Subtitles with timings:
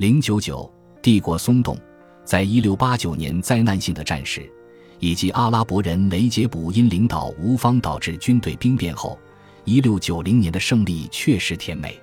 [0.00, 0.72] 零九九，
[1.02, 1.76] 帝国松动，
[2.24, 4.50] 在一六八九年灾难性的战事，
[4.98, 9.18] 以及阿拉伯人雷杰卜因领导无方导致军队兵变后，
[9.66, 12.00] 一六九零年的胜利确实甜美。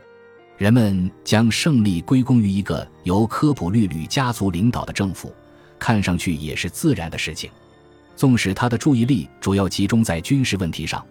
[0.57, 5.33] 人们将胜利归功于一个由科普律吕家族领导的政府，
[5.79, 7.49] 看上去也是自然的事情。
[8.15, 11.03] 纵使他的注意力主要集中在军事问题上，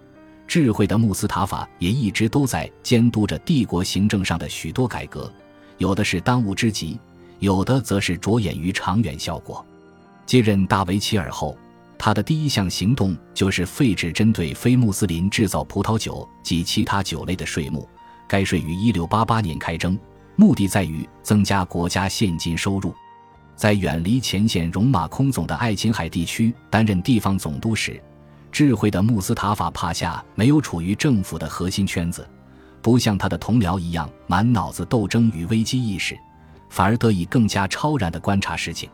[0.47, 5.29] 智慧的穆斯塔法也一直都在监督着帝国行政上的许多改革，
[5.79, 6.99] 有的是当务之急，
[7.39, 9.65] 有的则是着眼于长远效果。
[10.25, 11.57] 接任大维齐尔后，
[11.99, 17.89] 他的第一项行动就是废止针对非穆斯林制造葡萄酒及其他酒类的税目。
[18.29, 19.99] 该税于1688年开征，
[20.35, 22.93] 目的在于增加国家现金收入。
[23.55, 28.03] 在远离前线戎马空总的爱琴海地区担任地方总督时，
[28.51, 32.29] 智慧的穆斯塔法帕夏没有处于政府的核心圈子，
[32.87, 36.17] 不像他的同僚一样满脑子斗争与危机意识，
[36.69, 38.89] 反而得以更加超然地观察事情。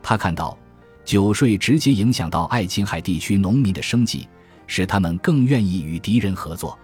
[0.00, 0.56] 他看到
[1.04, 4.28] 酒税直接影响到爱琴海地区农民的生计，
[4.68, 6.78] 使他们更愿意与敌人合作。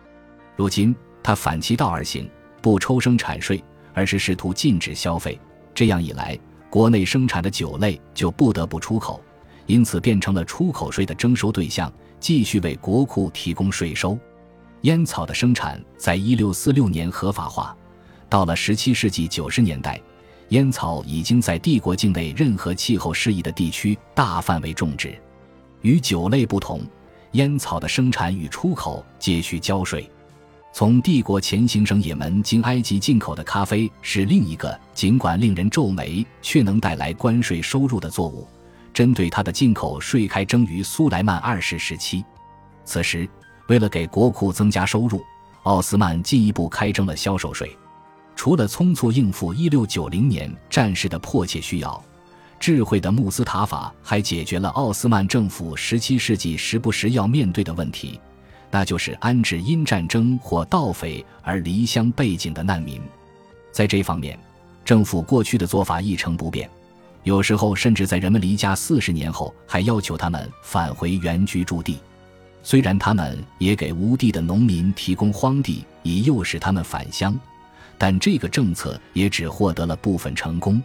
[0.57, 0.93] 如今。
[1.23, 2.29] 他反其道而行，
[2.61, 3.63] 不抽生产税，
[3.95, 5.39] 而是试图禁止消费。
[5.73, 6.37] 这样一来，
[6.69, 9.23] 国内生产的酒类就不得不出口，
[9.67, 14.19] 因此变成了出口税的征收对象，继续为国库提供税收。
[14.83, 17.77] 烟草的生产在一六四六年合法化，
[18.29, 20.01] 到了十七世纪九十年代，
[20.49, 25.15] 烟草已经在帝国境内任何气候适宜的地区大范围种植。
[25.83, 26.81] 与酒类不同，
[27.33, 30.11] 烟草的生产与出口皆需交税。
[30.73, 38.47] 从帝国前行省也门经埃及进口的咖啡是另一个尽管令人皱眉却能带来关税收入的作物。
[38.95, 42.25] 针对它的进口税开征于苏莱曼二世时期。
[42.85, 43.29] 此时，
[43.71, 45.25] 为了给国库增加收入，
[45.63, 47.71] 奥斯曼进一步开征了销售税。
[48.35, 52.03] 除了匆促应付1690年战事的迫切需要，
[52.59, 58.19] 智慧的穆斯塔法还解决了奥斯曼政府17世纪时不时要面对的问题。
[58.73, 63.01] 那就是安置因战争或盗匪而离乡背井的难民，
[63.71, 64.37] 在这方面，
[64.85, 66.69] 政府过去的做法一成不变，
[67.23, 72.01] 有时候甚至在人们离家四十年后，还要求他们返回原居住地。
[72.63, 77.39] 虽然他们也给无地的农民提供荒地，以诱使他们返乡，
[77.97, 80.83] 但这个政策也只获得了部分成功。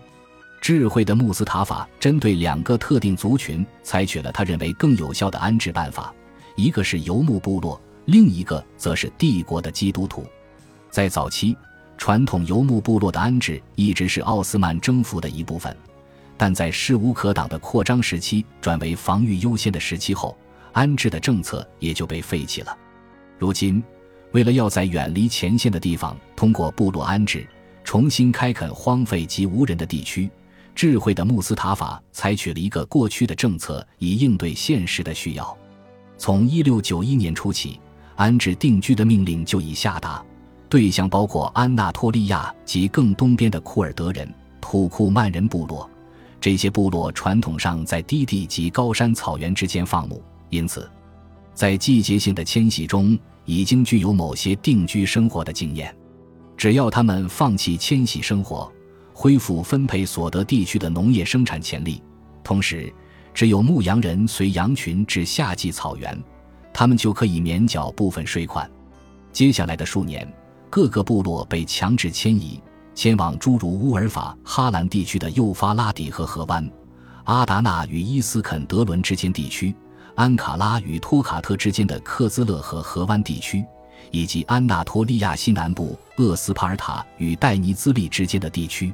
[0.62, 6.14] 智慧的穆斯塔法针对两个特定族群，采取了他认为更有效的安置办法。
[6.56, 10.26] 一个是游牧部落，另一个则是帝国的基督徒。
[10.90, 11.56] 在早期，
[11.98, 15.76] 传统游牧部落的安置一直是奥斯曼征服的一部分，
[16.38, 20.36] 但在势无可挡的扩张时期转为防御优先的时期后，
[20.76, 22.78] 安置的政策也就被废弃了。
[23.40, 23.82] 如今，
[24.34, 27.48] 为了要在远离前线的地方通过部落安置，
[27.86, 30.30] 重新开垦荒废及无人的地区，
[30.76, 35.58] 智慧的穆斯塔法采取了一个过去的政策，以应对现实的需要。
[36.18, 37.80] 从一六九一年初起，
[38.18, 40.22] 安置定居的命令就已下达，
[40.68, 45.90] 对象包括安纳托利亚及更东边的库尔德人、土库曼人部落。
[46.42, 50.90] 这些部落传统上在低地及高山草原之间放牧，因此，
[51.54, 55.96] 在季节性的迁徙中已经具有某些定居生活的经验。
[56.58, 58.72] 只要他们放弃迁徙生活，
[59.14, 62.02] 恢复分配所得地区的农业生产潜力，
[62.44, 62.94] 同时。
[63.34, 66.18] 只有牧羊人随羊群至夏季草原，
[66.72, 68.72] 他们就可以免缴部分税款。
[69.34, 70.26] 接下来的数年，
[70.70, 72.62] 各个部落被强制迁移，
[72.94, 76.66] 迁往诸如乌尔法、哈兰地区的幼发拉底河河湾、
[77.26, 79.76] 阿达纳与伊斯肯德伦之间地区、
[80.16, 83.66] 安卡拉与托卡特之间的克兹勒河河湾地区，
[84.12, 88.94] 以及安纳托利亚西南部厄斯帕尔塔与戴尼兹利之间的地区。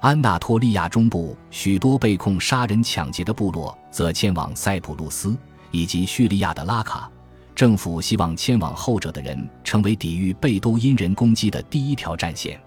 [0.00, 5.36] 安纳托利亚中部许多被控杀人抢劫的部落则迁往塞浦路斯
[5.70, 7.08] 以及叙利亚的拉卡。
[7.54, 12.60] 政府希望迁往后者的人成为抵御贝都因人攻击的第一条战线。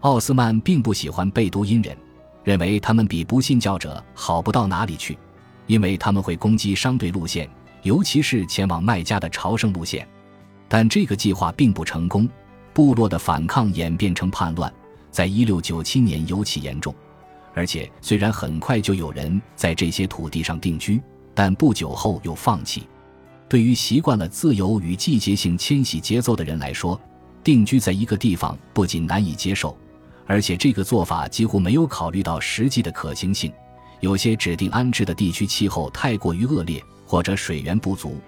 [0.00, 1.96] 奥斯曼并不喜欢贝都因人，
[2.44, 5.16] 认为他们比不信教者好不到哪里去，
[5.72, 7.48] 因为他们会攻击商队路线，
[7.80, 10.06] 尤其是前往麦加的朝圣路线。
[10.68, 12.28] 但这个计划并不成功，
[12.74, 14.70] 部落的反抗演变成叛乱。
[15.10, 16.94] 在一六九七年尤其严重，
[17.54, 21.00] 而且虽然很快就有人在这些土地上定居，
[21.32, 22.86] 但不久后又放弃。
[23.48, 27.00] 对于习惯了自由与季节性迁徙节奏的人来说，
[27.42, 29.74] 定居在一个地方不仅难以接受，
[30.26, 33.50] 而且这个做法几乎没有考虑到实际的可行性。
[34.02, 38.20] 有些指定安置的地区气候太过于恶劣，或者水源不足，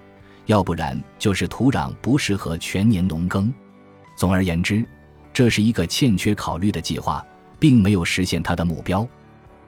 [0.46, 3.52] 要不然就是土壤不适合全年农耕。
[4.16, 4.82] 总而言之。
[5.32, 7.26] 这是一个欠缺考虑的计划，
[7.58, 9.04] 并没有实现它的目标。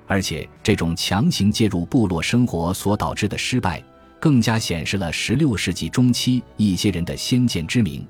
[0.06, 3.82] 而且，这种强行介入部落生活所导致的失败，
[4.20, 8.06] 更加显示了16世纪中期一些人的先见之明。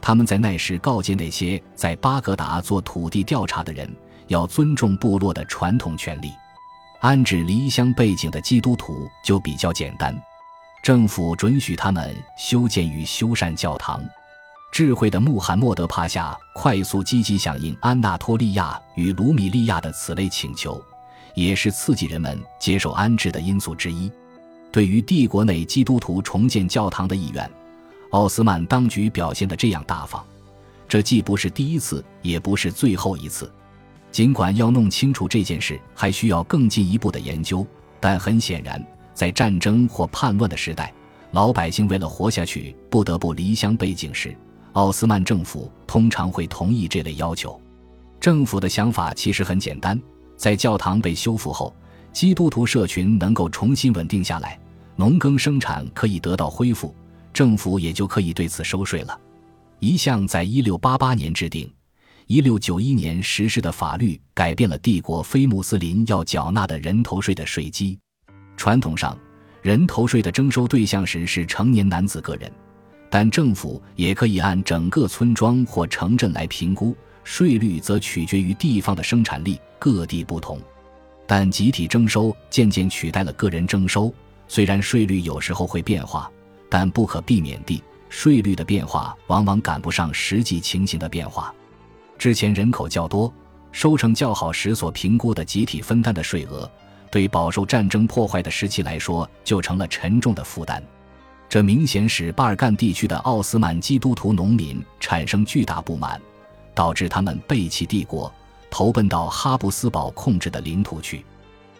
[0.00, 3.88] 他们在那时告诫那些在巴格达做土地调查的人，
[4.26, 6.32] 要尊重部落的传统权利。
[7.00, 10.16] 安置离乡背景的基督徒就比较简单，
[10.82, 14.02] 政府准许他们修建与修缮教堂。
[14.72, 20.82] 智慧的穆罕默德帕夏快速积极响应安纳托利亚与卢米利亚的此类请求。
[21.34, 24.10] 也是刺激人们接受安置的因素之一。
[24.72, 27.48] 对于帝国内基督徒重建教堂的意愿，
[28.10, 30.24] 奥斯曼当局表现得这样大方，
[30.88, 33.52] 这既不是第一次，也不是最后一次。
[34.16, 37.66] 尽管要弄清楚这件事还需要更进一步的研究，
[38.00, 38.82] 但很显然，
[39.12, 40.90] 在战争或叛乱的时代，
[41.32, 44.34] 老百姓为了活下去不得不离乡背井时，
[44.72, 47.60] 奥斯曼政府通常会同意这类要求。
[48.18, 50.00] 政府的想法其实很简单。
[50.34, 51.76] 在教堂被修复后，
[52.10, 54.58] 基督徒社群能够重新稳定下来，
[54.96, 56.94] 农耕生产可以得到恢复，
[57.34, 59.20] 政府也就可以对此收税了。
[59.78, 61.70] 一项在1688年制定、
[62.28, 67.96] 1691年实施的法律，改变了帝国非穆斯林要缴纳的人头税的税基。
[68.56, 69.16] 传统上，
[69.62, 72.50] 人头税的征收对象时是成年男子个人，
[73.08, 76.96] 但政府也可以按整个村庄或城镇来评估。
[77.22, 80.60] 税率则取决于地方的生产力，各地不同，
[81.26, 84.12] 但集体征收渐渐取代了个人征收。
[84.48, 86.30] 虽然税率有时候会变化，
[86.68, 91.54] 但不可避免地，税率的变化往往赶不上实际情形的变化。
[92.26, 93.32] 之前人口较多、
[93.70, 96.68] 收成较好时所评估的集体分担的税额，
[97.08, 100.82] 对饱受战争破坏的时期来说就成了沉重的负担。
[101.48, 106.20] 这明显使巴尔干地区的奥斯曼基督徒农民产生巨大不满。
[106.74, 108.34] 导致他们背弃帝国，
[108.72, 111.24] 投奔到哈布斯堡控制的领土去。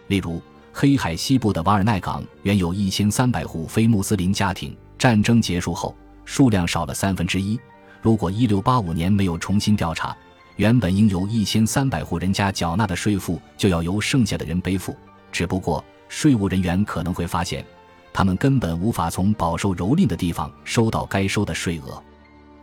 [0.07, 0.41] 例如，
[0.71, 7.59] 黑海西部的瓦尔奈港原有一千三百户非穆斯林家庭，战争结束后数量少了三分之一。
[8.01, 10.15] 如果一六八五年没有重新调查，
[10.57, 14.95] 原本应由一千三百户人家缴纳的税负就要由剩下的人背负。
[15.31, 17.63] 只不过，税务人员可能会发现，
[18.11, 22.03] 他们根本无法从饱受蹂躏的地方收到该收的税额。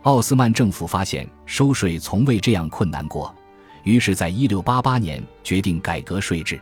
[0.03, 3.33] 奥斯曼政府发现收税从未这样困难过，
[3.83, 6.59] 于是，在一六八八年决定改革税制。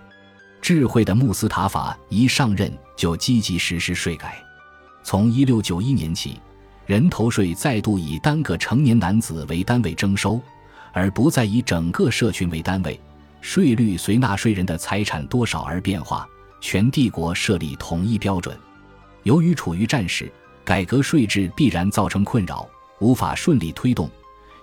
[0.61, 4.41] 智慧的穆斯塔法一上任就积极实施税改。
[5.03, 6.39] 从一六九一年起，
[6.85, 10.39] 人头税再度以单个成年男子为单位征收，
[10.93, 12.97] 而不再以整个社群为单位。
[13.41, 16.25] 税率随纳税人的财产多少而变化，
[16.61, 18.57] 全帝国设立统一标准。
[19.23, 20.31] 由于处于战时，
[20.63, 22.65] 改革税制必然造成困扰。
[22.99, 24.09] 无法顺利推动，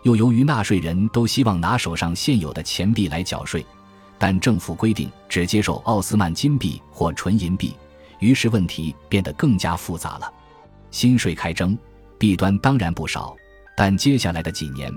[0.03, 3.67] 又由于纳税人都希望拿手上现有的钱币来缴税，
[4.19, 7.75] 但政府规定只接受奥斯曼金币或纯银币，
[8.19, 10.33] 于是问题变得更加复杂了。
[10.91, 11.77] 新税开征，
[12.19, 13.37] 弊端当然不少，
[13.77, 14.91] 但接下来的几年，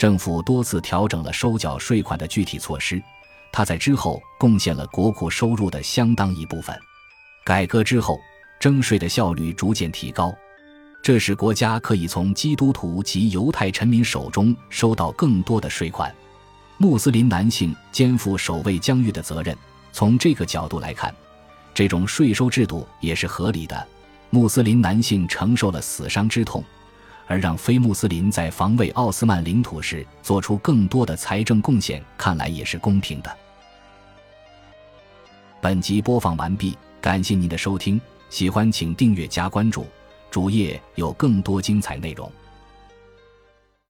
[0.00, 3.02] 政府多次调整了收缴税款的具体措施，
[3.52, 6.74] 他在之后贡献了国库收入的相当一部分。
[7.44, 8.18] 改革之后，
[8.58, 10.34] 征税的效率逐渐提高。
[11.02, 16.10] 这使国家可以从基督徒及犹太臣民手中收到更多的税款，
[16.78, 19.54] 穆斯林男性肩负守卫疆域的责任。
[19.92, 21.14] 从这个角度来看，
[21.74, 23.86] 这种税收制度也是合理的。
[24.30, 26.64] 穆斯林男性承受了死伤之痛，
[27.30, 33.30] 而让非穆斯林在防卫奥斯曼领土时做出更多的财政贡献，看来也是公平的。
[35.60, 39.86] 本集播放完毕，感谢您的收听，喜欢请订阅加关注。
[40.28, 42.28] 主页有更多精彩内容。